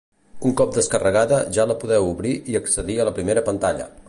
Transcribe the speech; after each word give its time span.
Un 0.51 0.55
cop 0.61 0.71
descarregada 0.77 1.41
ja 1.59 1.67
la 1.73 1.77
podeu 1.85 2.09
obrir 2.17 2.35
i 2.55 2.61
accedir 2.65 3.01
a 3.05 3.11
la 3.11 3.17
primera 3.21 3.49
pantalla. 3.53 3.93